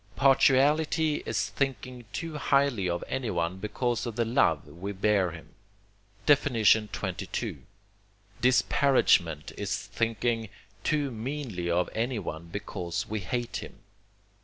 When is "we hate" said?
13.07-13.57